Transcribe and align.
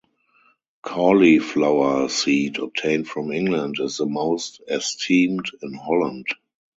Cauliflower 0.81 2.09
seed 2.09 2.57
obtained 2.57 3.07
from 3.07 3.31
England 3.31 3.75
is 3.79 3.97
the 3.97 4.07
most 4.07 4.59
esteemed 4.67 5.45
in 5.61 5.75
Holland. 5.75 6.25